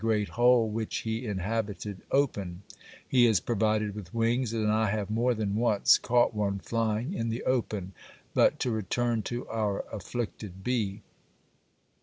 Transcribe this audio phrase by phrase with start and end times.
[0.01, 2.63] ]great hole which he inhabited open;
[3.07, 7.29] he is provided with wings, and I have more than once caught one flying in
[7.29, 7.91] the open
[8.33, 11.03] but to return to our afflicted bee.